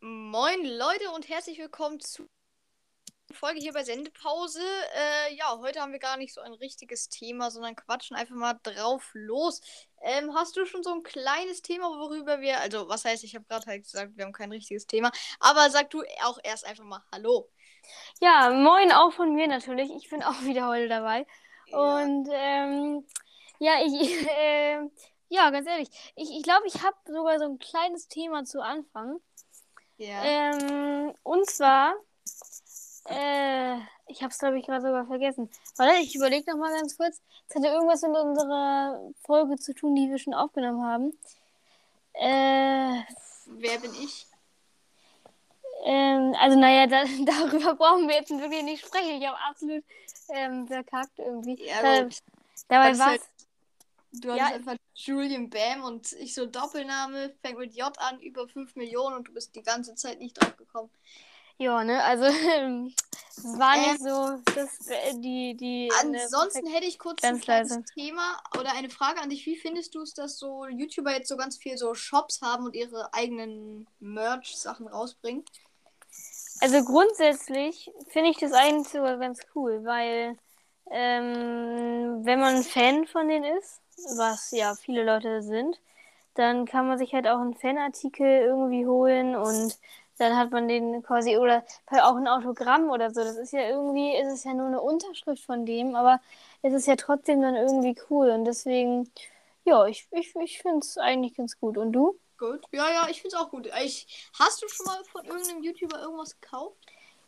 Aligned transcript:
Moin 0.00 0.62
Leute 0.62 1.10
und 1.14 1.26
herzlich 1.30 1.58
willkommen 1.58 2.00
zu 2.00 2.28
Folge 3.32 3.60
hier 3.60 3.72
bei 3.72 3.82
Sendepause. 3.82 4.60
Äh, 4.94 5.36
ja, 5.36 5.58
heute 5.58 5.80
haben 5.80 5.92
wir 5.92 5.98
gar 5.98 6.18
nicht 6.18 6.34
so 6.34 6.42
ein 6.42 6.52
richtiges 6.52 7.08
Thema, 7.08 7.50
sondern 7.50 7.76
quatschen 7.76 8.14
einfach 8.14 8.34
mal 8.34 8.60
drauf 8.62 9.08
los. 9.14 9.62
Ähm, 10.02 10.34
hast 10.34 10.54
du 10.54 10.66
schon 10.66 10.82
so 10.82 10.92
ein 10.92 11.02
kleines 11.02 11.62
Thema, 11.62 11.86
worüber 11.98 12.42
wir, 12.42 12.60
also 12.60 12.90
was 12.90 13.06
heißt, 13.06 13.24
ich 13.24 13.34
habe 13.34 13.46
gerade 13.46 13.64
halt 13.64 13.84
gesagt, 13.84 14.18
wir 14.18 14.26
haben 14.26 14.34
kein 14.34 14.52
richtiges 14.52 14.86
Thema, 14.86 15.10
aber 15.38 15.70
sag 15.70 15.88
du 15.88 16.02
auch 16.24 16.38
erst 16.44 16.66
einfach 16.66 16.84
mal 16.84 17.02
Hallo. 17.10 17.48
Ja, 18.20 18.50
moin 18.50 18.92
auch 18.92 19.14
von 19.14 19.34
mir 19.34 19.46
natürlich. 19.46 19.90
Ich 19.96 20.10
bin 20.10 20.22
auch 20.22 20.42
wieder 20.42 20.66
heute 20.68 20.88
dabei. 20.88 21.26
Ja. 21.68 21.78
Und 21.78 22.28
ähm, 22.30 23.06
ja, 23.60 23.76
ich, 23.82 24.28
äh, 24.28 24.80
ja, 25.30 25.50
ganz 25.50 25.66
ehrlich, 25.66 25.88
ich 26.16 26.30
ich, 26.30 26.42
glaube, 26.42 26.66
ich 26.66 26.82
habe 26.82 26.96
sogar 27.06 27.38
so 27.38 27.46
ein 27.46 27.58
kleines 27.58 28.08
Thema 28.08 28.44
zu 28.44 28.62
Anfang. 28.62 29.20
Ja. 29.96 30.22
Ähm, 30.22 31.14
und 31.22 31.48
zwar 31.48 31.94
äh, 33.06 33.76
ich 34.06 34.22
habe 34.22 34.30
es, 34.30 34.38
glaube 34.38 34.58
ich, 34.58 34.66
gerade 34.66 34.82
sogar 34.82 35.06
vergessen. 35.06 35.50
Warte, 35.76 36.00
ich 36.02 36.14
überlege 36.14 36.50
noch 36.50 36.58
mal 36.58 36.72
ganz 36.72 36.96
kurz. 36.96 37.20
Es 37.48 37.56
hatte 37.56 37.68
irgendwas 37.68 38.02
mit 38.02 38.16
unserer 38.16 39.00
Folge 39.24 39.56
zu 39.56 39.74
tun, 39.74 39.94
die 39.94 40.10
wir 40.10 40.18
schon 40.18 40.34
aufgenommen 40.34 40.84
haben. 40.84 41.18
Äh, 42.12 43.02
Wer 43.46 43.78
bin 43.78 43.92
ich? 43.94 44.26
Ähm, 45.84 46.34
also, 46.38 46.58
naja, 46.58 46.86
da, 46.86 47.04
darüber 47.24 47.74
brauchen 47.74 48.08
wir 48.08 48.16
jetzt 48.16 48.30
wirklich 48.30 48.62
nicht 48.62 48.84
sprechen. 48.84 49.20
Ich 49.20 49.26
habe 49.26 49.38
absolut 49.48 49.84
ähm, 50.28 50.66
verkackt 50.66 51.18
irgendwie. 51.18 51.66
Ja, 51.66 51.82
da, 51.82 52.08
dabei 52.68 52.98
war 52.98 53.06
halt, 53.06 53.22
Du 54.12 54.30
hast 54.30 54.38
ja, 54.38 54.46
einfach 54.46 54.74
Julian 55.06 55.50
Bam 55.50 55.82
und 55.82 56.12
ich 56.12 56.34
so 56.34 56.46
Doppelname, 56.46 57.34
fängt 57.42 57.58
mit 57.58 57.74
J 57.74 57.96
an, 57.98 58.20
über 58.20 58.46
5 58.46 58.76
Millionen 58.76 59.16
und 59.16 59.28
du 59.28 59.32
bist 59.32 59.54
die 59.54 59.62
ganze 59.62 59.94
Zeit 59.94 60.18
nicht 60.18 60.40
drauf 60.40 60.56
gekommen. 60.56 60.90
Ja, 61.60 61.84
ne, 61.84 62.02
also 62.02 62.24
es 63.36 63.58
war 63.58 63.76
ähm, 63.76 63.82
nicht 63.82 64.00
so, 64.00 64.38
dass 64.54 64.88
äh, 64.88 65.12
die, 65.16 65.54
die. 65.54 65.88
Ne, 65.88 66.22
ansonsten 66.22 66.66
hätte 66.66 66.86
ich 66.86 66.98
kurz 66.98 67.22
ein 67.22 67.38
kleines 67.38 67.78
Thema 67.94 68.42
oder 68.58 68.72
eine 68.72 68.88
Frage 68.88 69.20
an 69.20 69.28
dich. 69.28 69.44
Wie 69.44 69.56
findest 69.56 69.94
du 69.94 70.00
es, 70.00 70.14
dass 70.14 70.38
so 70.38 70.66
YouTuber 70.66 71.12
jetzt 71.12 71.28
so 71.28 71.36
ganz 71.36 71.58
viel 71.58 71.76
so 71.76 71.94
Shops 71.94 72.40
haben 72.40 72.64
und 72.64 72.74
ihre 72.74 73.12
eigenen 73.12 73.86
Merch-Sachen 74.00 74.88
rausbringen? 74.88 75.44
Also 76.60 76.82
grundsätzlich 76.82 77.90
finde 78.08 78.30
ich 78.30 78.38
das 78.38 78.52
eigentlich 78.52 78.88
sogar 78.88 79.18
ganz 79.18 79.40
cool, 79.54 79.84
weil 79.84 80.38
ähm, 80.90 82.20
wenn 82.24 82.40
man 82.40 82.56
ein 82.56 82.62
Fan 82.64 83.06
von 83.06 83.28
denen 83.28 83.44
ist, 83.58 83.80
was 84.16 84.50
ja 84.52 84.74
viele 84.74 85.04
Leute 85.04 85.42
sind, 85.42 85.80
dann 86.34 86.66
kann 86.66 86.88
man 86.88 86.98
sich 86.98 87.12
halt 87.12 87.26
auch 87.26 87.40
einen 87.40 87.54
Fanartikel 87.54 88.26
irgendwie 88.26 88.86
holen 88.86 89.36
und 89.36 89.78
dann 90.18 90.36
hat 90.36 90.50
man 90.50 90.68
den 90.68 91.02
quasi 91.02 91.38
oder 91.38 91.64
auch 91.90 92.16
ein 92.16 92.28
Autogramm 92.28 92.90
oder 92.90 93.10
so. 93.10 93.22
Das 93.24 93.36
ist 93.36 93.52
ja 93.52 93.68
irgendwie, 93.68 94.14
ist 94.16 94.32
es 94.32 94.44
ja 94.44 94.54
nur 94.54 94.66
eine 94.66 94.80
Unterschrift 94.80 95.44
von 95.44 95.64
dem, 95.66 95.94
aber 95.96 96.20
es 96.62 96.74
ist 96.74 96.86
ja 96.86 96.96
trotzdem 96.96 97.40
dann 97.40 97.56
irgendwie 97.56 97.96
cool 98.10 98.30
und 98.30 98.44
deswegen, 98.44 99.10
ja, 99.64 99.86
ich, 99.86 100.06
ich, 100.12 100.34
ich 100.36 100.60
finde 100.60 100.80
es 100.80 100.98
eigentlich 100.98 101.34
ganz 101.34 101.58
gut. 101.58 101.78
Und 101.78 101.92
du? 101.92 102.18
Gut. 102.38 102.62
Ja, 102.72 102.90
ja, 102.90 103.08
ich 103.10 103.22
finde 103.22 103.36
es 103.36 103.42
auch 103.42 103.50
gut. 103.50 103.68
Ich, 103.82 104.30
hast 104.38 104.62
du 104.62 104.68
schon 104.68 104.86
mal 104.86 105.02
von 105.04 105.24
irgendeinem 105.24 105.62
YouTuber 105.62 106.00
irgendwas 106.00 106.38
gekauft? 106.40 106.79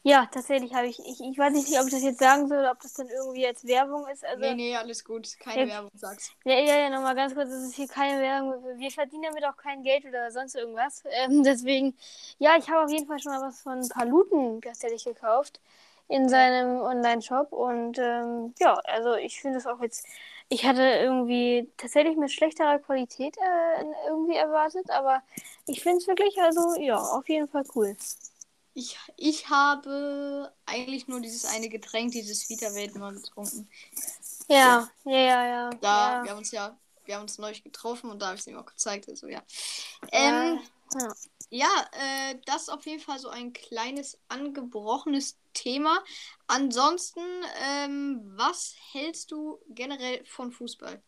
Ja, 0.05 0.27
tatsächlich 0.27 0.75
habe 0.75 0.89
ich, 0.89 0.99
ich. 0.99 1.21
Ich 1.21 1.39
weiß 1.39 1.53
nicht, 1.53 1.79
ob 1.79 1.87
ich 1.87 1.93
das 1.93 2.03
jetzt 2.03 2.19
sagen 2.19 2.49
soll, 2.49 2.67
ob 2.67 2.81
das 2.81 2.93
dann 2.95 3.09
irgendwie 3.09 3.47
als 3.47 3.65
Werbung 3.65 4.07
ist. 4.09 4.25
Also, 4.25 4.41
nee, 4.41 4.55
nee, 4.55 4.77
alles 4.77 5.05
gut. 5.05 5.29
Keine 5.39 5.63
ja, 5.63 5.69
Werbung, 5.69 5.91
sagst 5.95 6.33
Ja, 6.45 6.59
ja, 6.59 6.79
ja, 6.81 6.91
nochmal 6.91 7.15
ganz 7.15 7.35
kurz. 7.35 7.49
Es 7.51 7.63
ist 7.69 7.75
hier 7.77 7.87
keine 7.87 8.21
Werbung. 8.21 8.79
Wir 8.79 8.91
verdienen 8.91 9.23
damit 9.23 9.45
auch 9.45 9.57
kein 9.57 9.85
Geld 9.85 10.05
oder 10.05 10.31
sonst 10.31 10.55
irgendwas. 10.57 11.03
Ähm, 11.13 11.45
deswegen, 11.45 11.97
ja, 12.39 12.57
ich 12.59 12.69
habe 12.69 12.85
auf 12.85 12.91
jeden 12.91 13.07
Fall 13.07 13.21
schon 13.21 13.33
mal 13.33 13.43
was 13.43 13.61
von 13.61 13.87
Paluten 13.91 14.61
tatsächlich 14.63 15.05
gekauft 15.05 15.61
in 16.09 16.29
seinem 16.29 16.81
Online-Shop. 16.81 17.53
Und 17.53 17.99
ähm, 17.99 18.55
ja, 18.59 18.75
also 18.85 19.15
ich 19.15 19.41
finde 19.41 19.59
es 19.59 19.67
auch 19.67 19.81
jetzt. 19.81 20.07
Ich 20.49 20.65
hatte 20.65 20.83
irgendwie 20.83 21.71
tatsächlich 21.77 22.17
mit 22.17 22.33
schlechterer 22.33 22.79
Qualität 22.81 23.37
äh, 23.37 23.85
irgendwie 24.09 24.37
erwartet, 24.37 24.91
aber 24.91 25.23
ich 25.67 25.83
finde 25.83 25.99
es 25.99 26.07
wirklich, 26.09 26.37
also 26.41 26.81
ja, 26.81 26.97
auf 26.97 27.29
jeden 27.29 27.49
Fall 27.49 27.65
cool. 27.75 27.97
Ich, 28.75 28.99
ich 29.17 29.51
habe 29.51 30.53
eigentlich 30.65 31.07
nur 31.07 31.21
dieses 31.21 31.45
eine 31.45 31.69
Getränk, 31.69 32.13
dieses 32.13 32.49
Vita-Welt 32.49 32.95
mal 32.97 33.13
getrunken. 33.13 33.69
Ja, 34.49 34.89
ja, 35.05 35.19
ja, 35.19 35.47
ja. 35.47 35.71
Da, 35.81 36.19
ja. 36.19 36.25
wir 36.25 36.31
haben 36.31 36.39
uns 36.39 36.51
ja, 36.53 36.77
wir 37.05 37.17
haben 37.17 37.23
uns 37.23 37.39
neulich 37.39 37.63
getroffen 37.63 38.11
und 38.11 38.21
da 38.21 38.27
habe 38.27 38.37
ich 38.37 38.41
es 38.41 38.47
ihm 38.47 38.57
auch 38.57 38.67
gezeigt. 38.67 39.09
Also 39.09 39.29
ja. 39.29 39.43
Ähm, 40.11 40.61
ja, 40.99 41.15
ja 41.51 41.87
äh, 41.93 42.39
das 42.47 42.63
ist 42.63 42.69
auf 42.71 42.87
jeden 42.87 43.01
Fall 43.01 43.19
so 43.19 43.29
ein 43.29 43.53
kleines 43.53 44.19
angebrochenes 44.29 45.37
Thema. 45.53 46.03
Ansonsten, 46.47 47.21
ähm, 47.63 48.23
was 48.37 48.75
hältst 48.93 49.33
du 49.33 49.59
generell 49.69 50.25
von 50.25 50.51
Fußball? 50.51 51.03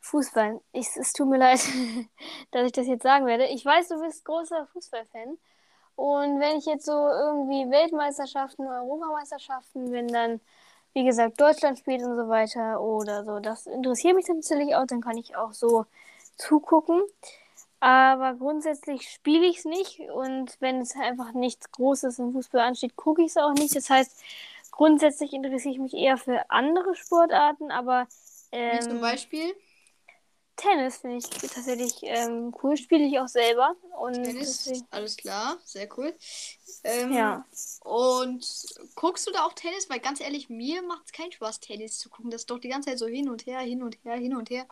Fußball. 0.00 0.60
Ich, 0.72 0.88
es 0.96 1.12
tut 1.12 1.28
mir 1.28 1.38
leid, 1.38 1.60
dass 2.52 2.66
ich 2.66 2.72
das 2.72 2.86
jetzt 2.86 3.02
sagen 3.02 3.26
werde. 3.26 3.46
Ich 3.46 3.64
weiß, 3.64 3.88
du 3.88 4.00
bist 4.00 4.24
großer 4.24 4.66
Fußballfan. 4.72 5.38
Und 5.96 6.40
wenn 6.40 6.56
ich 6.56 6.66
jetzt 6.66 6.86
so 6.86 6.92
irgendwie 6.92 7.70
Weltmeisterschaften, 7.70 8.66
Europameisterschaften, 8.66 9.92
wenn 9.92 10.08
dann, 10.08 10.40
wie 10.92 11.04
gesagt, 11.04 11.40
Deutschland 11.40 11.78
spielt 11.78 12.02
und 12.02 12.16
so 12.16 12.28
weiter 12.28 12.80
oder 12.80 13.24
so, 13.24 13.38
das 13.38 13.66
interessiert 13.66 14.16
mich 14.16 14.26
dann 14.26 14.40
natürlich 14.40 14.74
auch, 14.74 14.86
dann 14.86 15.00
kann 15.00 15.16
ich 15.16 15.36
auch 15.36 15.52
so 15.52 15.86
zugucken. 16.36 17.02
Aber 17.80 18.34
grundsätzlich 18.34 19.10
spiele 19.10 19.46
ich 19.46 19.58
es 19.58 19.64
nicht 19.66 20.00
und 20.00 20.56
wenn 20.60 20.80
es 20.80 20.96
einfach 20.96 21.32
nichts 21.32 21.70
Großes 21.70 22.18
im 22.18 22.32
Fußball 22.32 22.62
ansteht, 22.62 22.96
gucke 22.96 23.22
ich 23.22 23.28
es 23.28 23.36
auch 23.36 23.52
nicht. 23.52 23.76
Das 23.76 23.90
heißt, 23.90 24.22
grundsätzlich 24.70 25.34
interessiere 25.34 25.74
ich 25.74 25.80
mich 25.80 25.94
eher 25.94 26.16
für 26.16 26.50
andere 26.50 26.94
Sportarten, 26.94 27.70
aber. 27.70 28.06
Ähm, 28.52 28.78
wie 28.78 28.80
zum 28.80 28.92
ähm, 28.92 29.00
Beispiel? 29.00 29.54
Tennis 30.56 30.98
finde 30.98 31.16
ich 31.16 31.24
tatsächlich 31.24 31.96
ähm, 32.02 32.54
cool. 32.62 32.76
Spiele 32.76 33.04
ich 33.04 33.18
auch 33.18 33.28
selber. 33.28 33.74
Und 33.98 34.14
Tennis, 34.14 34.64
deswegen... 34.64 34.86
alles 34.90 35.16
klar, 35.16 35.58
sehr 35.64 35.88
cool. 35.96 36.16
Ähm, 36.84 37.12
ja. 37.12 37.44
Und 37.80 38.46
guckst 38.94 39.26
du 39.26 39.32
da 39.32 39.44
auch 39.44 39.52
Tennis? 39.52 39.90
Weil 39.90 40.00
ganz 40.00 40.20
ehrlich, 40.20 40.48
mir 40.48 40.82
macht 40.82 41.06
es 41.06 41.12
keinen 41.12 41.32
Spaß, 41.32 41.60
Tennis 41.60 41.98
zu 41.98 42.08
gucken. 42.08 42.30
Das 42.30 42.42
ist 42.42 42.50
doch 42.50 42.58
die 42.58 42.68
ganze 42.68 42.90
Zeit 42.90 42.98
so 42.98 43.06
hin 43.06 43.28
und 43.28 43.46
her, 43.46 43.60
hin 43.60 43.82
und 43.82 43.96
her, 44.04 44.14
hin 44.16 44.36
und 44.36 44.50
her. 44.50 44.66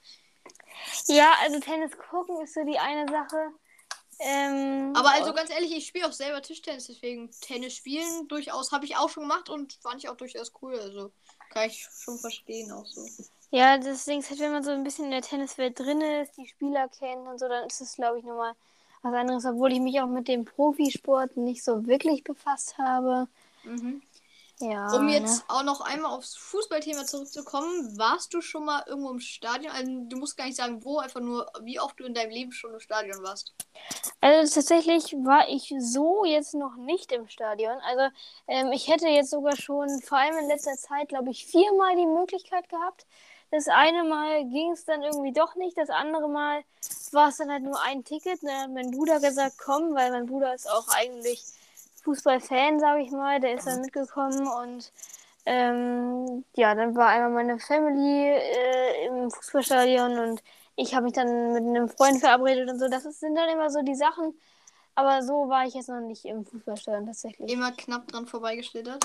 Ja, 1.07 1.33
also 1.43 1.59
Tennis 1.61 1.93
gucken 2.11 2.41
ist 2.43 2.55
so 2.55 2.65
die 2.65 2.79
eine 2.79 3.11
Sache. 3.11 3.53
Ähm, 4.21 4.93
Aber 4.95 5.11
also 5.11 5.33
ganz 5.33 5.51
ehrlich, 5.51 5.73
ich 5.73 5.87
spiele 5.87 6.07
auch 6.07 6.13
selber 6.13 6.43
Tischtennis, 6.43 6.87
deswegen 6.87 7.31
Tennis 7.41 7.75
spielen 7.75 8.29
durchaus 8.29 8.71
habe 8.71 8.85
ich 8.85 8.97
auch 8.97 9.09
schon 9.09 9.25
gemacht 9.25 9.49
und 9.49 9.73
fand 9.83 10.03
ich 10.03 10.09
auch 10.09 10.17
durchaus 10.17 10.53
cool. 10.63 10.79
Also 10.79 11.13
kann 11.51 11.69
ich 11.69 11.89
schon 11.99 12.19
verstehen 12.19 12.71
auch 12.71 12.87
so. 12.87 13.05
Ja, 13.55 13.77
das 13.77 14.07
Ding 14.07 14.21
ist 14.21 14.31
halt, 14.31 14.41
wenn 14.41 14.51
man 14.51 14.65
so 14.65 14.71
ein 14.71 14.83
bisschen 14.83 15.05
in 15.05 15.11
der 15.11 15.21
Tenniswelt 15.21 15.79
drin 15.79 16.01
ist, 16.01 16.39
die 16.39 16.49
Spieler 16.49 16.89
kennt 16.89 17.29
und 17.29 17.39
so, 17.39 17.49
dann 17.49 17.67
ist 17.67 17.83
es, 17.83 17.97
glaube 17.97 18.19
ich, 18.19 18.25
nochmal 18.25 18.55
was 19.03 19.13
anderes, 19.13 19.45
obwohl 19.45 19.73
ich 19.73 19.81
mich 19.81 20.01
auch 20.01 20.07
mit 20.07 20.27
dem 20.27 20.47
Profisport 20.47 21.37
nicht 21.37 21.63
so 21.63 21.87
wirklich 21.87 22.25
befasst 22.25 22.79
habe. 22.79 23.29
Mhm. 23.65 24.01
Ja, 24.59 24.91
um 24.95 25.07
jetzt 25.09 25.41
ne? 25.41 25.45
auch 25.49 25.65
noch 25.65 25.83
einmal 25.83 26.13
aufs 26.13 26.35
Fußballthema 26.37 27.05
zurückzukommen, 27.05 27.99
warst 27.99 28.33
du 28.33 28.41
schon 28.41 28.65
mal 28.65 28.85
irgendwo 28.87 29.11
im 29.11 29.21
Stadion? 29.21 29.71
Also 29.71 29.91
du 30.09 30.17
musst 30.17 30.39
gar 30.39 30.47
nicht 30.47 30.57
sagen, 30.57 30.83
wo, 30.83 30.99
einfach 30.99 31.21
nur, 31.21 31.47
wie 31.63 31.79
oft 31.79 32.01
du 32.01 32.05
in 32.05 32.15
deinem 32.15 32.31
Leben 32.31 32.53
schon 32.53 32.73
im 32.73 32.81
Stadion 32.81 33.23
warst. 33.23 33.53
Also 34.23 34.55
tatsächlich 34.55 35.13
war 35.25 35.49
ich 35.51 35.75
so 35.79 36.25
jetzt 36.25 36.55
noch 36.55 36.77
nicht 36.77 37.13
im 37.13 37.29
Stadion. 37.29 37.77
Also 37.85 38.15
ähm, 38.49 38.73
ich 38.73 38.89
hätte 38.89 39.09
jetzt 39.09 39.31
sogar 39.31 39.57
schon, 39.57 40.01
vor 40.01 40.17
allem 40.17 40.39
in 40.39 40.49
letzter 40.49 40.77
Zeit, 40.77 41.11
glaube 41.11 41.31
ich, 41.31 41.45
viermal 41.45 41.97
die 41.97 42.07
Möglichkeit 42.07 42.69
gehabt, 42.71 43.05
das 43.53 43.69
eine 43.69 44.03
Mal 44.05 44.45
ging 44.47 44.73
es 44.73 44.87
dann 44.87 45.03
irgendwie 45.03 45.33
doch 45.33 45.55
nicht. 45.57 45.77
Das 45.77 45.91
andere 45.91 46.27
Mal 46.29 46.65
war 47.13 47.29
es 47.29 47.37
dann 47.37 47.51
halt 47.51 47.63
nur 47.63 47.81
ein 47.83 48.03
Ticket. 48.03 48.43
Dann 48.43 48.63
hat 48.63 48.71
mein 48.71 48.91
Bruder 48.91 49.21
gesagt, 49.21 49.57
komm, 49.63 49.95
weil 49.95 50.11
mein 50.11 50.27
Bruder 50.27 50.55
ist 50.55 50.69
auch 50.69 50.89
eigentlich 50.89 51.45
Fußballfan, 52.03 52.81
sage 52.81 53.03
ich 53.03 53.11
mal. 53.11 53.41
Der 53.41 53.55
ist 53.55 53.67
dann 53.67 53.83
mitgekommen 53.83 54.49
und 54.49 54.91
ähm, 55.45 56.45
ja, 56.55 56.75
dann 56.75 56.97
war 56.97 57.09
einmal 57.09 57.45
meine 57.45 57.59
Family 57.59 58.31
äh, 58.31 59.07
im 59.07 59.31
Fußballstadion 59.31 60.19
und 60.19 60.43
ich 60.77 60.95
habe 60.95 61.05
mich 61.05 61.13
dann 61.13 61.53
mit 61.53 61.63
einem 61.63 61.91
Freund 61.91 62.21
verabredet 62.21 62.71
und 62.71 62.79
so. 62.79 62.89
Das 62.89 63.03
sind 63.03 63.35
dann 63.35 63.51
immer 63.51 63.69
so 63.69 63.83
die 63.83 63.95
Sachen. 63.95 64.35
Aber 64.95 65.23
so 65.23 65.49
war 65.49 65.67
ich 65.67 65.75
jetzt 65.75 65.91
noch 65.91 66.01
nicht 66.01 66.25
im 66.25 66.47
Fußballstadion 66.47 67.05
tatsächlich. 67.07 67.53
Immer 67.53 67.73
knapp 67.73 68.09
dran 68.09 68.27
vorbeigeschlittert. 68.27 69.05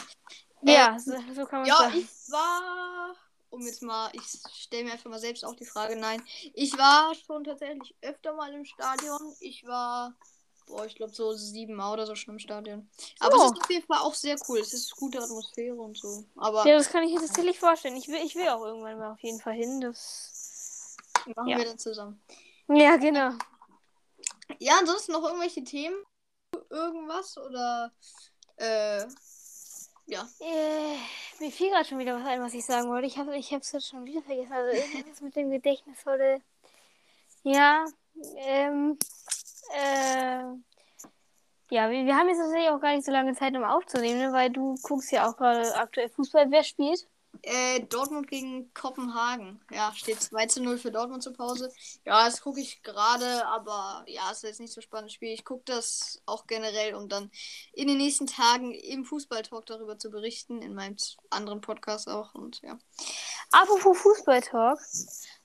Ja, 0.62 0.96
äh, 0.96 1.00
so, 1.00 1.12
so, 1.34 1.46
kann 1.46 1.62
man 1.62 1.68
ja, 1.68 1.76
sagen. 1.76 1.94
Ja, 1.96 2.00
ich 2.00 2.32
war 2.32 3.16
um 3.58 3.66
jetzt 3.66 3.82
mal, 3.82 4.10
ich 4.14 4.24
stelle 4.56 4.86
mir 4.86 4.94
einfach 4.94 5.10
mal 5.10 5.20
selbst 5.20 5.44
auch 5.44 5.56
die 5.56 5.66
Frage, 5.66 5.96
nein, 5.96 6.24
ich 6.54 6.78
war 6.78 7.14
schon 7.16 7.44
tatsächlich 7.44 7.96
öfter 8.02 8.34
mal 8.34 8.54
im 8.54 8.66
Stadion. 8.66 9.36
Ich 9.40 9.66
war, 9.66 10.14
boah, 10.68 10.86
ich 10.86 10.96
glaube 10.96 11.14
so 11.14 11.34
sieben 11.34 11.74
Mal 11.74 11.92
oder 11.92 12.06
so 12.06 12.16
schon 12.16 12.36
im 12.36 12.40
Stadion. 12.40 12.88
Aber 13.20 13.36
oh. 13.36 13.46
es 13.46 13.52
ist 13.52 13.64
auf 13.64 13.70
jeden 13.70 13.86
Fall 13.86 14.00
auch 14.00 14.14
sehr 14.14 14.36
cool. 14.48 14.60
Es 14.60 14.74
ist 14.74 14.96
gute 14.96 15.20
Atmosphäre 15.20 15.76
und 15.76 15.98
so. 15.98 16.24
Aber 16.36 16.68
ja, 16.68 16.78
das 16.78 16.90
kann 16.90 17.04
ich 17.04 17.14
mir 17.14 17.20
tatsächlich 17.20 17.60
vorstellen. 17.60 17.96
Ich 17.98 18.08
will, 18.08 18.24
ich 18.24 18.36
will 18.36 18.48
auch 18.50 18.64
irgendwann 18.64 19.00
mal 19.00 19.14
auf 19.14 19.20
jeden 19.22 19.42
Fall 19.42 19.56
hin. 19.56 19.82
Das 19.82 20.96
machen 21.36 21.50
ja. 21.50 21.58
wir 21.58 21.66
dann 21.66 21.80
zusammen. 21.80 22.22
Ja, 22.68 22.98
genau. 22.98 23.32
Ja, 24.60 24.78
ansonsten 24.80 25.14
noch 25.14 25.24
irgendwelche 25.24 25.64
Themen? 25.64 25.96
Irgendwas? 26.70 27.38
Oder 27.38 27.92
äh, 28.58 29.06
ja. 30.08 30.28
Äh, 30.40 30.98
mir 31.40 31.52
fiel 31.52 31.70
gerade 31.70 31.86
schon 31.86 32.00
wieder 32.00 32.20
was 32.20 32.26
ein, 32.26 32.42
was 32.42 32.54
ich 32.54 32.66
sagen 32.66 32.90
wollte. 32.90 33.08
Ich 33.08 33.18
habe 33.18 33.36
ich 33.38 33.52
es 33.52 33.72
jetzt 33.72 33.88
schon 33.88 34.06
wieder 34.06 34.22
vergessen. 34.22 34.52
Also 34.52 34.78
irgendwas 34.78 35.22
mit 35.22 35.36
dem 35.36 35.50
Gedächtnis 35.52 36.06
wurde. 36.06 36.42
Ja, 37.44 37.86
ähm, 38.38 38.98
äh, 39.74 40.44
ja, 41.70 41.90
wir, 41.90 42.06
wir 42.06 42.16
haben 42.16 42.30
jetzt 42.30 42.40
tatsächlich 42.40 42.70
auch 42.70 42.80
gar 42.80 42.96
nicht 42.96 43.06
so 43.06 43.12
lange 43.12 43.36
Zeit, 43.36 43.56
um 43.56 43.64
aufzunehmen, 43.64 44.20
ne? 44.20 44.34
weil 44.34 44.50
du 44.50 44.76
guckst 44.82 45.12
ja 45.12 45.30
auch 45.30 45.38
gerade 45.38 45.76
aktuell 45.76 46.10
Fußball. 46.10 46.50
Wer 46.50 46.64
spielt? 46.64 47.08
Äh, 47.44 47.82
Dortmund 47.82 48.28
gegen 48.28 48.74
Kopenhagen. 48.74 49.62
Ja, 49.72 49.94
steht 49.94 50.22
2 50.22 50.46
zu 50.48 50.62
0 50.62 50.78
für 50.78 50.92
Dortmund 50.92 51.24
zur 51.24 51.34
Pause. 51.34 51.72
Ja, 52.06 52.26
das 52.26 52.42
gucke 52.42 52.60
ich 52.60 52.82
gerade, 52.84 53.46
aber 53.48 54.04
ja, 54.08 54.30
ist 54.32 54.44
jetzt 54.44 54.60
nicht 54.60 54.74
so 54.74 54.82
spannendes 54.82 55.14
Spiel. 55.14 55.34
Ich 55.34 55.46
gucke 55.46 55.64
das 55.66 56.22
auch 56.26 56.48
generell, 56.48 56.96
um 56.96 57.10
dann 57.10 57.32
in 57.74 57.88
den 57.88 57.98
nächsten 57.98 58.28
Tagen 58.28 58.72
im 58.72 59.06
Fußballtalk 59.06 59.66
darüber 59.66 59.98
zu 59.98 60.10
berichten, 60.10 60.62
in 60.62 60.74
meinem 60.74 60.98
anderen 61.30 61.62
Podcast 61.62 62.10
auch 62.10 62.34
und 62.34 62.62
ja. 62.62 62.78
Apropos 63.52 63.98
Fußballtalk, 63.98 64.80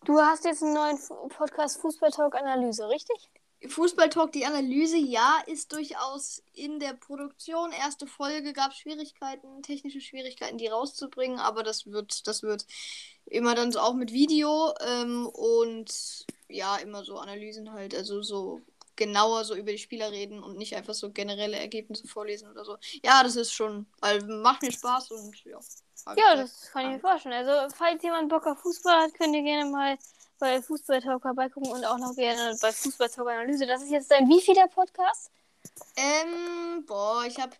du 0.04 0.20
hast 0.20 0.44
jetzt 0.44 0.62
einen 0.62 0.74
neuen 0.74 0.98
Podcast 1.28 1.80
Fußballtalk 1.80 2.34
Analyse, 2.34 2.88
richtig? 2.88 3.30
Fußball 3.68 4.08
Talk, 4.08 4.32
die 4.32 4.44
Analyse, 4.44 4.96
ja, 4.96 5.40
ist 5.46 5.72
durchaus 5.72 6.42
in 6.52 6.80
der 6.80 6.94
Produktion. 6.94 7.72
Erste 7.72 8.06
Folge 8.06 8.52
gab 8.52 8.74
Schwierigkeiten, 8.74 9.62
technische 9.62 10.00
Schwierigkeiten, 10.00 10.58
die 10.58 10.66
rauszubringen, 10.66 11.38
aber 11.38 11.62
das 11.62 11.86
wird, 11.86 12.26
das 12.26 12.42
wird 12.42 12.66
immer 13.26 13.54
dann 13.54 13.72
so 13.72 13.80
auch 13.80 13.94
mit 13.94 14.12
Video 14.12 14.74
ähm, 14.86 15.26
und 15.26 16.26
ja, 16.48 16.76
immer 16.76 17.04
so 17.04 17.18
Analysen 17.18 17.72
halt, 17.72 17.94
also 17.94 18.22
so 18.22 18.60
genauer 18.96 19.44
so 19.44 19.54
über 19.54 19.72
die 19.72 19.78
Spieler 19.78 20.10
reden 20.10 20.42
und 20.42 20.58
nicht 20.58 20.76
einfach 20.76 20.94
so 20.94 21.10
generelle 21.10 21.56
Ergebnisse 21.56 22.06
vorlesen 22.06 22.50
oder 22.50 22.64
so. 22.64 22.76
Ja, 23.02 23.22
das 23.22 23.36
ist 23.36 23.52
schon, 23.52 23.86
weil 24.00 24.22
macht 24.22 24.62
mir 24.62 24.72
Spaß 24.72 25.10
und 25.12 25.44
ja. 25.44 25.58
Ja, 26.16 26.34
das 26.34 26.70
kann 26.72 26.86
ich 26.86 26.92
mir 26.94 27.00
vorstellen. 27.00 27.46
Also, 27.46 27.74
falls 27.76 28.02
jemand 28.02 28.28
Bock 28.28 28.46
auf 28.46 28.58
Fußball 28.58 29.02
hat, 29.02 29.14
könnt 29.14 29.34
ihr 29.36 29.42
gerne 29.42 29.70
mal 29.70 29.96
bei 30.42 30.60
Fußball 30.60 31.00
Talk 31.00 31.22
vorbeigucken 31.22 31.70
und 31.70 31.84
auch 31.84 31.98
noch 31.98 32.16
gerne 32.16 32.56
bei 32.60 32.72
Fußball 32.72 33.08
Talk 33.08 33.28
Analyse. 33.28 33.64
Das 33.64 33.80
ist 33.80 33.92
jetzt 33.92 34.10
dein 34.10 34.28
wievielter 34.28 34.66
Podcast? 34.66 35.30
Ähm, 35.96 36.84
boah, 36.84 37.24
ich 37.28 37.38
habe 37.38 37.52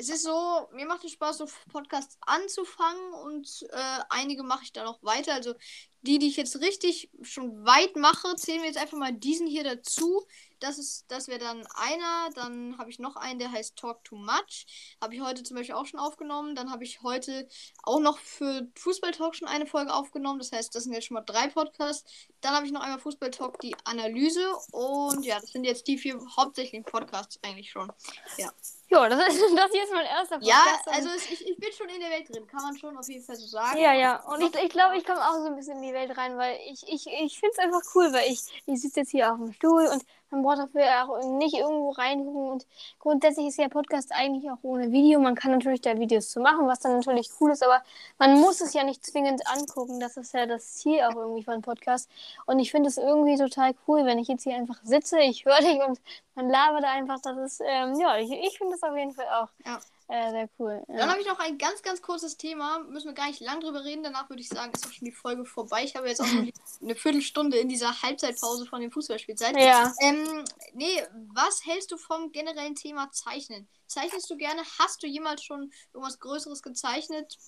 es 0.00 0.08
ist 0.08 0.22
so, 0.22 0.68
mir 0.72 0.86
macht 0.86 1.04
es 1.04 1.12
Spaß, 1.12 1.38
so 1.38 1.46
Podcasts 1.70 2.16
anzufangen 2.22 3.12
und 3.24 3.66
äh, 3.70 3.98
einige 4.08 4.42
mache 4.42 4.64
ich 4.64 4.72
dann 4.72 4.86
auch 4.86 5.02
weiter. 5.02 5.34
Also 5.34 5.54
die, 6.02 6.18
die 6.18 6.28
ich 6.28 6.36
jetzt 6.36 6.58
richtig 6.60 7.10
schon 7.20 7.66
weit 7.66 7.96
mache, 7.96 8.34
zählen 8.36 8.62
wir 8.62 8.68
jetzt 8.68 8.78
einfach 8.78 8.96
mal 8.96 9.12
diesen 9.12 9.46
hier 9.46 9.62
dazu. 9.62 10.26
Das 10.58 10.78
ist, 10.78 11.04
das 11.08 11.28
wäre 11.28 11.38
dann 11.38 11.66
einer. 11.74 12.30
Dann 12.34 12.78
habe 12.78 12.88
ich 12.88 12.98
noch 12.98 13.16
einen, 13.16 13.38
der 13.38 13.52
heißt 13.52 13.76
Talk 13.76 14.02
Too 14.04 14.16
Much. 14.16 14.64
Habe 15.02 15.14
ich 15.14 15.20
heute 15.20 15.42
zum 15.42 15.58
Beispiel 15.58 15.74
auch 15.74 15.84
schon 15.84 16.00
aufgenommen. 16.00 16.54
Dann 16.54 16.70
habe 16.70 16.84
ich 16.84 17.02
heute 17.02 17.46
auch 17.82 18.00
noch 18.00 18.18
für 18.18 18.66
Fußball 18.76 19.10
Talk 19.10 19.34
schon 19.36 19.48
eine 19.48 19.66
Folge 19.66 19.92
aufgenommen. 19.92 20.38
Das 20.38 20.52
heißt, 20.52 20.74
das 20.74 20.84
sind 20.84 20.94
jetzt 20.94 21.08
schon 21.08 21.16
mal 21.16 21.24
drei 21.24 21.48
Podcasts. 21.48 22.10
Dann 22.40 22.54
habe 22.54 22.64
ich 22.64 22.72
noch 22.72 22.80
einmal 22.80 23.00
Fußball 23.00 23.30
Talk, 23.30 23.60
die 23.60 23.76
Analyse. 23.84 24.50
Und 24.72 25.24
ja, 25.26 25.38
das 25.38 25.50
sind 25.50 25.64
jetzt 25.64 25.86
die 25.86 25.98
vier 25.98 26.18
hauptsächlichen 26.36 26.84
Podcasts 26.84 27.38
eigentlich 27.42 27.70
schon. 27.70 27.92
Ja. 28.38 28.50
Ja, 28.90 29.08
das 29.08 29.20
ist, 29.28 29.40
das 29.56 29.70
hier 29.70 29.84
ist 29.84 29.92
mein 29.92 30.04
erster 30.04 30.38
Podcast. 30.38 30.86
Ja, 30.86 30.92
also 30.92 31.08
ich, 31.14 31.48
ich 31.48 31.56
bin 31.56 31.72
schon 31.72 31.88
in 31.88 32.00
der 32.00 32.10
Welt 32.10 32.28
drin, 32.28 32.46
kann 32.46 32.62
man 32.62 32.76
schon 32.76 32.96
auf 32.96 33.08
jeden 33.08 33.24
Fall 33.24 33.36
so 33.36 33.46
sagen. 33.46 33.78
Ja, 33.78 33.94
ja. 33.94 34.20
Und 34.24 34.42
ich, 34.42 34.62
ich 34.62 34.70
glaube, 34.70 34.96
ich 34.96 35.04
komme 35.04 35.20
auch 35.20 35.34
so 35.34 35.46
ein 35.46 35.56
bisschen 35.56 35.76
in 35.76 35.84
die 35.84 35.94
Welt 35.94 36.16
rein, 36.16 36.36
weil 36.36 36.58
ich, 36.66 36.82
ich, 36.88 37.06
ich 37.06 37.38
finde 37.38 37.52
es 37.52 37.58
einfach 37.58 37.82
cool, 37.94 38.12
weil 38.12 38.30
ich, 38.30 38.40
ich 38.66 38.80
sitze 38.80 39.00
jetzt 39.00 39.10
hier 39.10 39.32
auf 39.32 39.38
dem 39.38 39.52
Stuhl 39.52 39.86
und 39.86 40.04
man 40.30 40.42
braucht 40.42 40.58
dafür 40.58 40.82
auch 41.04 41.38
nicht 41.38 41.54
irgendwo 41.54 41.90
reingucken. 41.90 42.50
Und 42.50 42.66
grundsätzlich 42.98 43.48
ist 43.48 43.58
ja 43.58 43.68
Podcast 43.68 44.12
eigentlich 44.12 44.50
auch 44.50 44.58
ohne 44.62 44.92
Video. 44.92 45.20
Man 45.20 45.34
kann 45.34 45.52
natürlich 45.52 45.80
da 45.80 45.98
Videos 45.98 46.30
zu 46.30 46.40
machen, 46.40 46.66
was 46.66 46.80
dann 46.80 46.96
natürlich 46.96 47.30
cool 47.40 47.50
ist, 47.50 47.64
aber 47.64 47.82
man 48.18 48.40
muss 48.40 48.60
es 48.60 48.72
ja 48.72 48.84
nicht 48.84 49.04
zwingend 49.04 49.42
angucken. 49.46 50.00
Das 50.00 50.16
ist 50.16 50.32
ja 50.32 50.46
das 50.46 50.74
Ziel 50.74 51.00
auch 51.02 51.16
irgendwie 51.16 51.42
von 51.42 51.62
Podcast. 51.62 52.10
Und 52.46 52.58
ich 52.58 52.70
finde 52.70 52.88
es 52.88 52.96
irgendwie 52.96 53.36
total 53.36 53.74
cool, 53.86 54.04
wenn 54.04 54.18
ich 54.18 54.28
jetzt 54.28 54.44
hier 54.44 54.56
einfach 54.56 54.80
sitze, 54.82 55.20
ich 55.20 55.44
höre 55.44 55.58
dich 55.58 55.80
und 55.86 56.00
man 56.34 56.48
labert 56.48 56.84
einfach. 56.84 57.20
Das 57.20 57.36
ist, 57.38 57.62
ähm, 57.66 57.98
ja, 58.00 58.16
ich, 58.18 58.30
ich 58.30 58.58
finde 58.58 58.74
das 58.74 58.82
auf 58.82 58.96
jeden 58.96 59.12
Fall 59.12 59.26
auch. 59.26 59.48
Ja. 59.66 59.78
Äh, 60.10 60.30
sehr 60.30 60.48
cool. 60.58 60.82
Ja. 60.88 60.96
Dann 60.96 61.10
habe 61.10 61.20
ich 61.20 61.26
noch 61.28 61.38
ein 61.38 61.56
ganz, 61.56 61.82
ganz 61.82 62.02
kurzes 62.02 62.36
Thema. 62.36 62.80
Müssen 62.80 63.06
wir 63.06 63.14
gar 63.14 63.28
nicht 63.28 63.38
lang 63.38 63.60
drüber 63.60 63.84
reden. 63.84 64.02
Danach 64.02 64.28
würde 64.28 64.42
ich 64.42 64.48
sagen, 64.48 64.72
ist 64.72 64.84
auch 64.84 64.90
schon 64.90 65.04
die 65.04 65.12
Folge 65.12 65.44
vorbei. 65.44 65.84
Ich 65.84 65.94
habe 65.94 66.08
jetzt 66.08 66.20
auch 66.20 66.26
noch 66.26 66.44
eine 66.82 66.96
Viertelstunde 66.96 67.58
in 67.58 67.68
dieser 67.68 68.02
Halbzeitpause 68.02 68.66
von 68.66 68.80
dem 68.80 68.90
Fußballspielzeit. 68.90 69.56
Ja. 69.56 69.92
Ähm, 70.00 70.44
nee, 70.72 71.00
was 71.32 71.64
hältst 71.64 71.92
du 71.92 71.96
vom 71.96 72.32
generellen 72.32 72.74
Thema 72.74 73.12
Zeichnen? 73.12 73.68
Zeichnest 73.86 74.28
du 74.28 74.36
gerne? 74.36 74.62
Hast 74.80 75.00
du 75.04 75.06
jemals 75.06 75.44
schon 75.44 75.72
irgendwas 75.94 76.18
Größeres 76.18 76.64
gezeichnet? 76.64 77.38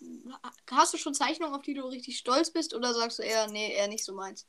Hast 0.71 0.95
du 0.95 0.99
schon 0.99 1.15
Zeichnungen, 1.15 1.57
auf 1.57 1.63
die 1.63 1.75
du 1.75 1.83
richtig 1.83 2.17
stolz 2.17 2.53
bist? 2.53 2.75
Oder 2.75 2.95
sagst 2.95 3.19
du 3.19 3.25
eher, 3.25 3.49
nee, 3.49 3.75
eher 3.75 3.89
nicht 3.89 4.05
so 4.05 4.15
meins? 4.15 4.47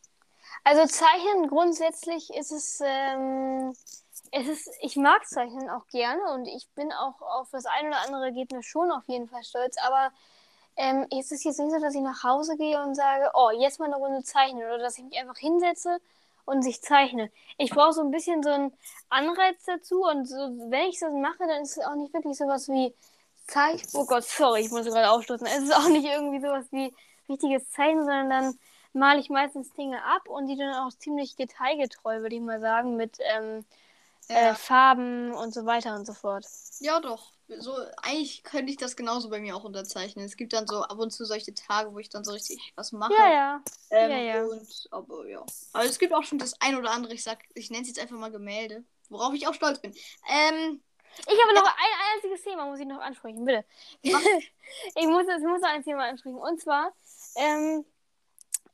Also 0.63 0.85
Zeichnen 0.85 1.47
grundsätzlich 1.47 2.29
ist 2.29 2.51
es. 2.51 2.79
Ähm 2.83 3.73
es 4.33 4.47
ist, 4.47 4.71
ich 4.81 4.95
mag 4.95 5.27
Zeichnen 5.27 5.69
auch 5.69 5.85
gerne 5.87 6.33
und 6.33 6.47
ich 6.47 6.67
bin 6.69 6.91
auch 6.91 7.21
auf 7.21 7.49
das 7.51 7.65
ein 7.65 7.87
oder 7.87 8.01
andere 8.01 8.25
Ergebnis 8.25 8.65
schon 8.65 8.91
auf 8.91 9.03
jeden 9.07 9.27
Fall 9.27 9.43
stolz, 9.43 9.77
aber 9.77 10.11
ähm, 10.75 11.05
es 11.11 11.31
ist 11.31 11.43
jetzt 11.43 11.59
nicht 11.59 11.71
so, 11.71 11.79
dass 11.79 11.93
ich 11.93 12.01
nach 12.01 12.23
Hause 12.23 12.57
gehe 12.57 12.81
und 12.81 12.95
sage, 12.95 13.29
oh, 13.35 13.51
jetzt 13.51 13.79
mal 13.79 13.85
eine 13.85 13.97
Runde 13.97 14.23
zeichnen 14.23 14.63
oder 14.63 14.79
dass 14.79 14.97
ich 14.97 15.03
mich 15.03 15.19
einfach 15.19 15.37
hinsetze 15.37 15.99
und 16.45 16.63
sich 16.63 16.81
zeichne. 16.81 17.29
Ich 17.59 17.69
brauche 17.69 17.93
so 17.93 18.01
ein 18.01 18.09
bisschen 18.09 18.41
so 18.41 18.49
einen 18.49 18.73
Anreiz 19.09 19.63
dazu 19.65 20.03
und 20.03 20.25
so, 20.25 20.35
wenn 20.35 20.89
ich 20.89 20.99
das 20.99 21.13
mache, 21.13 21.45
dann 21.47 21.61
ist 21.61 21.77
es 21.77 21.85
auch 21.85 21.95
nicht 21.95 22.11
wirklich 22.11 22.35
sowas 22.35 22.67
wie 22.69 22.91
Zeichnen. 23.45 23.91
Oh 23.93 24.05
Gott, 24.07 24.23
sorry, 24.23 24.61
ich 24.61 24.71
muss 24.71 24.85
gerade 24.85 25.11
aufstoßen. 25.11 25.45
Es 25.45 25.63
ist 25.63 25.75
auch 25.75 25.89
nicht 25.89 26.05
irgendwie 26.05 26.41
sowas 26.41 26.65
wie 26.71 26.91
richtiges 27.29 27.69
Zeichnen, 27.69 28.05
sondern 28.05 28.29
dann 28.31 28.59
male 28.93 29.19
ich 29.19 29.29
meistens 29.29 29.71
Dinge 29.73 30.03
ab 30.03 30.27
und 30.27 30.47
die 30.47 30.57
dann 30.57 30.73
auch 30.73 30.91
ziemlich 30.97 31.35
detailgetreu, 31.35 32.21
würde 32.21 32.35
ich 32.35 32.41
mal 32.41 32.59
sagen, 32.59 32.95
mit 32.95 33.19
ähm, 33.19 33.63
ja. 34.29 34.51
äh, 34.51 34.55
Farben 34.55 35.33
und 35.33 35.53
so 35.53 35.65
weiter 35.65 35.95
und 35.95 36.05
so 36.05 36.13
fort. 36.13 36.45
Ja, 36.79 36.99
doch. 36.99 37.31
So, 37.59 37.75
eigentlich 38.01 38.43
könnte 38.43 38.71
ich 38.71 38.77
das 38.77 38.95
genauso 38.95 39.29
bei 39.29 39.39
mir 39.39 39.55
auch 39.55 39.63
unterzeichnen. 39.63 40.25
Es 40.25 40.37
gibt 40.37 40.53
dann 40.53 40.65
so 40.65 40.81
ab 40.81 40.97
und 40.97 41.11
zu 41.11 41.25
solche 41.25 41.53
Tage, 41.53 41.93
wo 41.93 41.99
ich 41.99 42.09
dann 42.09 42.23
so 42.23 42.31
richtig 42.31 42.73
was 42.75 42.91
mache. 42.91 43.13
Ja, 43.13 43.31
ja. 43.31 43.63
Ähm, 43.91 44.11
ja, 44.11 44.17
ja. 44.17 44.43
Und, 44.43 44.87
aber 44.91 45.27
ja. 45.27 45.45
Aber 45.73 45.85
es 45.85 45.99
gibt 45.99 46.13
auch 46.13 46.23
schon 46.23 46.39
das 46.39 46.59
ein 46.61 46.77
oder 46.77 46.91
andere, 46.91 47.13
ich 47.13 47.23
sag, 47.23 47.39
ich 47.53 47.69
nenne 47.69 47.83
es 47.83 47.89
jetzt 47.89 47.99
einfach 47.99 48.15
mal 48.17 48.31
Gemälde, 48.31 48.83
worauf 49.09 49.33
ich 49.33 49.47
auch 49.47 49.53
stolz 49.53 49.79
bin. 49.79 49.91
Ähm, 49.91 50.81
ich 51.27 51.41
habe 51.43 51.53
noch 51.53 51.65
ein 51.65 52.15
einziges 52.15 52.43
Thema, 52.43 52.65
muss 52.65 52.79
ich 52.79 52.87
noch 52.87 52.99
ansprechen, 52.99 53.45
bitte. 53.45 53.65
ich 54.01 54.13
muss, 54.13 55.25
ich 55.27 55.43
muss 55.43 55.61
noch 55.61 55.69
ein 55.69 55.83
Thema 55.83 56.05
ansprechen. 56.05 56.37
Und 56.37 56.59
zwar, 56.59 56.91
ähm, 57.35 57.85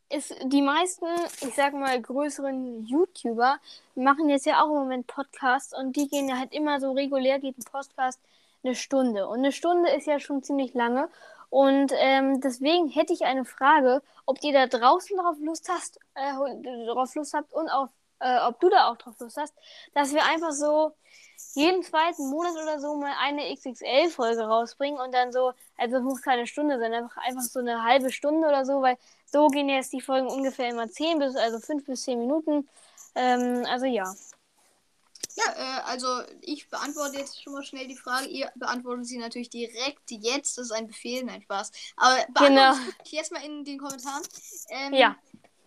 ist 0.10 0.36
die 0.44 0.62
meisten, 0.62 1.06
ich 1.42 1.54
sag 1.56 1.74
mal, 1.74 2.02
größeren 2.02 2.86
YouTuber 2.86 3.60
machen 3.96 4.30
jetzt 4.30 4.46
ja 4.46 4.64
auch 4.64 4.70
im 4.70 4.80
Moment 4.80 5.08
Podcasts 5.08 5.78
und 5.78 5.96
die 5.96 6.08
gehen 6.08 6.28
ja 6.28 6.38
halt 6.38 6.54
immer 6.54 6.80
so 6.80 6.92
regulär, 6.94 7.40
geht 7.40 7.58
ein 7.58 7.64
Podcast 7.64 8.20
eine 8.64 8.76
Stunde. 8.76 9.28
Und 9.28 9.40
eine 9.40 9.52
Stunde 9.52 9.90
ist 9.92 10.08
ja 10.08 10.20
schon 10.20 10.44
ziemlich 10.44 10.74
lange. 10.74 11.10
Und 11.50 11.92
ähm, 11.96 12.42
deswegen 12.42 12.90
hätte 12.90 13.14
ich 13.14 13.26
eine 13.26 13.46
Frage, 13.46 14.02
ob 14.26 14.44
ihr 14.44 14.54
da 14.54 14.68
draußen 14.68 15.18
drauf 15.18 15.38
Lust 15.42 15.70
hast, 15.70 16.00
äh, 16.16 16.34
drauf 16.88 17.16
Lust 17.16 17.34
habt 17.34 17.54
und 17.54 17.70
auf, 17.70 17.90
äh, 18.20 18.40
ob 18.40 18.60
du 18.60 18.70
da 18.70 18.90
auch 18.90 18.98
drauf 18.98 19.16
Lust 19.20 19.38
hast, 19.38 19.54
dass 19.94 20.14
wir 20.14 20.24
einfach 20.26 20.52
so 20.52 20.94
jeden 21.56 21.84
zweiten 21.84 22.30
Monat 22.30 22.54
oder 22.54 22.80
so 22.80 22.96
mal 22.96 23.14
eine 23.20 23.54
XXL-Folge 23.56 24.42
rausbringen 24.44 25.00
und 25.00 25.14
dann 25.14 25.32
so, 25.32 25.54
also 25.78 25.98
es 25.98 26.04
muss 26.04 26.22
keine 26.22 26.48
Stunde 26.48 26.80
sein, 26.80 26.94
einfach, 26.94 27.18
einfach 27.18 27.42
so 27.42 27.60
eine 27.60 27.84
halbe 27.84 28.12
Stunde 28.12 28.48
oder 28.48 28.66
so, 28.66 28.82
weil 28.82 28.98
so 29.26 29.48
gehen 29.48 29.70
jetzt 29.70 29.94
die 29.94 30.02
Folgen 30.02 30.28
ungefähr 30.28 30.70
immer 30.70 30.90
10 30.90 31.20
bis, 31.20 31.36
also 31.36 31.60
5 31.60 31.86
bis 31.86 32.04
10 32.04 32.20
Minuten. 32.20 32.68
Ähm, 33.16 33.66
also 33.68 33.86
ja. 33.86 34.14
Ja, 35.36 35.54
äh, 35.56 35.82
also 35.86 36.08
ich 36.42 36.70
beantworte 36.70 37.18
jetzt 37.18 37.42
schon 37.42 37.54
mal 37.54 37.64
schnell 37.64 37.88
die 37.88 37.96
Frage. 37.96 38.28
Ihr 38.28 38.52
beantwortet 38.56 39.06
sie 39.06 39.18
natürlich 39.18 39.50
direkt 39.50 40.10
jetzt. 40.12 40.58
Das 40.58 40.66
ist 40.66 40.72
ein 40.72 40.88
Befehl, 40.88 41.24
nein, 41.24 41.42
Spaß. 41.42 41.72
Aber 41.98 42.16
beantwortet 42.34 42.96
genau. 42.98 43.06
jetzt 43.06 43.32
mal 43.32 43.44
in 43.44 43.64
den 43.64 43.78
Kommentaren. 43.78 44.24
Ähm, 44.70 44.94
ja. 44.94 45.16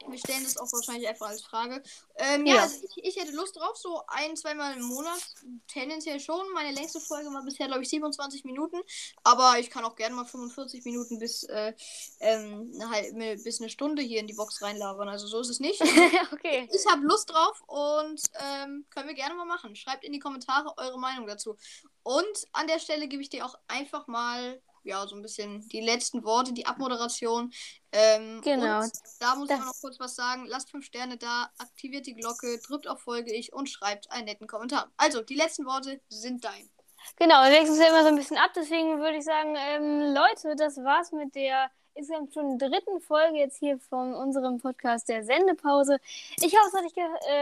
Wir 0.08 0.18
stellen 0.18 0.44
das 0.44 0.56
auch 0.56 0.72
wahrscheinlich 0.72 1.08
einfach 1.08 1.28
als 1.28 1.42
Frage. 1.42 1.82
Ähm, 2.16 2.46
ja, 2.46 2.56
ja. 2.56 2.62
Also 2.62 2.86
ich, 2.96 3.04
ich, 3.04 3.16
hätte 3.16 3.32
Lust 3.32 3.56
drauf, 3.56 3.76
so 3.76 4.02
ein, 4.08 4.36
zweimal 4.36 4.76
im 4.76 4.82
Monat. 4.82 5.20
Tendenziell 5.68 6.20
schon. 6.20 6.40
Meine 6.54 6.72
längste 6.72 7.00
Folge 7.00 7.28
war 7.32 7.42
bisher, 7.44 7.66
glaube 7.66 7.82
ich, 7.82 7.88
27 7.88 8.44
Minuten. 8.44 8.80
Aber 9.22 9.58
ich 9.58 9.70
kann 9.70 9.84
auch 9.84 9.96
gerne 9.96 10.14
mal 10.14 10.24
45 10.24 10.84
Minuten 10.84 11.18
bis, 11.18 11.44
äh, 11.44 11.72
ähm, 12.20 12.72
halt, 12.90 13.14
bis 13.42 13.60
eine 13.60 13.70
Stunde 13.70 14.02
hier 14.02 14.20
in 14.20 14.26
die 14.26 14.34
Box 14.34 14.62
reinlabern. 14.62 15.08
Also 15.08 15.26
so 15.26 15.40
ist 15.40 15.50
es 15.50 15.60
nicht. 15.60 15.80
okay. 16.32 16.68
Ich 16.72 16.86
habe 16.86 17.02
Lust 17.02 17.30
drauf 17.30 17.62
und 17.66 18.22
ähm, 18.40 18.86
können 18.90 19.08
wir 19.08 19.14
gerne 19.14 19.34
mal 19.34 19.44
machen. 19.44 19.76
Schreibt 19.76 20.04
in 20.04 20.12
die 20.12 20.18
Kommentare 20.18 20.74
eure 20.76 20.98
Meinung 20.98 21.26
dazu. 21.26 21.56
Und 22.02 22.46
an 22.52 22.66
der 22.66 22.78
Stelle 22.78 23.08
gebe 23.08 23.22
ich 23.22 23.30
dir 23.30 23.46
auch 23.46 23.54
einfach 23.68 24.06
mal 24.06 24.60
ja, 24.84 25.06
so 25.06 25.14
ein 25.16 25.22
bisschen 25.22 25.66
die 25.68 25.80
letzten 25.80 26.24
Worte, 26.24 26.52
die 26.52 26.66
Abmoderation. 26.66 27.52
Ähm, 27.92 28.40
Genau. 28.42 28.80
Und 28.80 28.92
da 29.20 29.34
muss 29.36 29.50
ich 29.50 29.56
Das- 29.56 29.60
auch 29.60 29.66
noch 29.72 29.80
kurz 29.80 30.00
was 30.00 30.14
sagen. 30.14 30.46
Lasst 30.46 30.70
fünf 30.70 30.84
Sterne 30.86 31.16
da, 31.18 31.50
aktiviert 31.58 32.06
die 32.06 32.14
Glocke, 32.14 32.58
drückt 32.66 32.88
auf 32.88 33.00
Folge 33.00 33.32
ich 33.34 33.52
und 33.52 33.68
schreibt 33.68 34.10
einen 34.10 34.24
netten 34.26 34.46
Kommentar. 34.46 34.90
Also, 34.96 35.22
die 35.22 35.34
letzten 35.34 35.64
Worte 35.66 36.00
sind 36.08 36.44
dein. 36.44 36.70
Genau, 37.16 37.42
wir 37.42 37.50
wechseln 37.50 37.70
uns 37.70 37.78
ja 37.80 37.88
immer 37.88 38.02
so 38.02 38.08
ein 38.08 38.16
bisschen 38.16 38.36
ab, 38.38 38.52
deswegen 38.54 38.98
würde 39.00 39.16
ich 39.18 39.24
sagen, 39.24 39.56
ähm, 39.56 40.14
Leute, 40.14 40.54
das 40.56 40.76
war's 40.78 41.10
mit 41.12 41.34
der 41.34 41.70
insgesamt 41.94 42.34
schon 42.34 42.58
dritten 42.58 43.00
Folge 43.00 43.38
jetzt 43.38 43.58
hier 43.58 43.78
von 43.78 44.14
unserem 44.14 44.58
Podcast 44.58 45.08
der 45.08 45.24
Sendepause. 45.24 45.98
Ich 46.38 46.54
hoffe, 46.56 46.68
es 46.68 46.74
hat 46.74 46.84
euch 46.84 46.94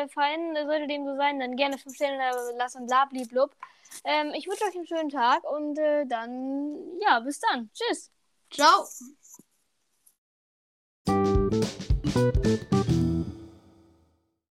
gefallen. 0.08 0.56
Sollte 0.66 0.86
dem 0.86 1.04
so 1.04 1.16
sein, 1.16 1.40
dann 1.40 1.56
gerne 1.56 1.78
5 1.78 1.94
Sterne 1.94 2.30
lassen 2.56 2.82
und 2.82 3.28
blub. 3.28 3.54
Ähm, 4.04 4.32
ich 4.34 4.46
wünsche 4.46 4.64
euch 4.64 4.74
einen 4.74 4.86
schönen 4.86 5.10
Tag 5.10 5.42
und 5.50 5.78
äh, 5.78 6.06
dann, 6.06 6.76
ja, 7.00 7.20
bis 7.20 7.40
dann. 7.40 7.70
Tschüss. 7.74 8.10
Ciao! 8.50 8.86